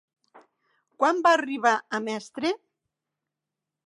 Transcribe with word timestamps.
Quan 1.03 1.19
va 1.27 1.33
arribar 1.39 1.73
a 1.77 1.99
mestre? 2.05 2.51